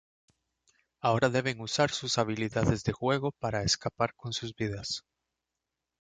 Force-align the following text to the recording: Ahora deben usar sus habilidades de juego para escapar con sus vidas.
Ahora 0.99 1.29
deben 1.37 1.61
usar 1.61 1.91
sus 1.91 2.17
habilidades 2.17 2.83
de 2.83 2.91
juego 2.91 3.33
para 3.33 3.61
escapar 3.61 4.15
con 4.15 4.33
sus 4.33 4.55
vidas. 4.55 5.05